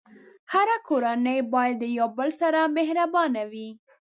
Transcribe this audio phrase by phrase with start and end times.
[0.53, 3.69] هره کورنۍ باید د یو بل سره مهربانه وي.